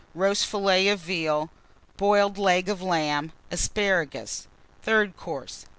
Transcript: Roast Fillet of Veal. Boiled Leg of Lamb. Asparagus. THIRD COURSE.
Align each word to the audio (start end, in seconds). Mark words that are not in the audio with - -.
Roast 0.15 0.47
Fillet 0.47 0.87
of 0.87 0.99
Veal. 1.01 1.51
Boiled 1.95 2.39
Leg 2.39 2.67
of 2.69 2.81
Lamb. 2.81 3.31
Asparagus. 3.51 4.47
THIRD 4.81 5.15
COURSE. 5.15 5.67